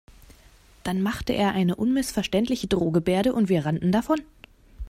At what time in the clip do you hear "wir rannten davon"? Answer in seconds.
3.49-4.19